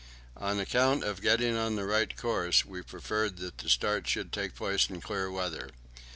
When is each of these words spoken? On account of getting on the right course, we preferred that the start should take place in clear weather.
On 0.35 0.59
account 0.59 1.03
of 1.03 1.21
getting 1.21 1.55
on 1.55 1.75
the 1.75 1.83
right 1.85 2.17
course, 2.17 2.65
we 2.65 2.81
preferred 2.81 3.37
that 3.37 3.59
the 3.59 3.69
start 3.69 4.07
should 4.07 4.33
take 4.33 4.55
place 4.55 4.89
in 4.89 4.99
clear 4.99 5.29
weather. 5.29 5.69